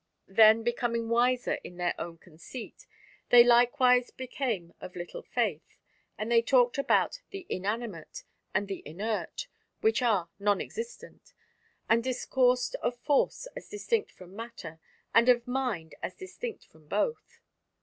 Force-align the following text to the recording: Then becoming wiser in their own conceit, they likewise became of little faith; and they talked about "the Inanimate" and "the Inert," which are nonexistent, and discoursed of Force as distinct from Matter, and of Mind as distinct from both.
Then 0.27 0.63
becoming 0.63 1.09
wiser 1.09 1.59
in 1.63 1.77
their 1.77 1.93
own 1.99 2.17
conceit, 2.17 2.87
they 3.29 3.43
likewise 3.43 4.09
became 4.09 4.73
of 4.81 4.95
little 4.95 5.21
faith; 5.21 5.77
and 6.17 6.31
they 6.31 6.41
talked 6.41 6.79
about 6.79 7.21
"the 7.29 7.45
Inanimate" 7.49 8.23
and 8.51 8.67
"the 8.67 8.81
Inert," 8.83 9.45
which 9.81 10.01
are 10.01 10.31
nonexistent, 10.39 11.33
and 11.87 12.03
discoursed 12.03 12.73
of 12.81 12.97
Force 12.97 13.47
as 13.55 13.69
distinct 13.69 14.11
from 14.11 14.35
Matter, 14.35 14.79
and 15.13 15.29
of 15.29 15.47
Mind 15.47 15.93
as 16.01 16.15
distinct 16.15 16.65
from 16.65 16.87
both. 16.87 17.39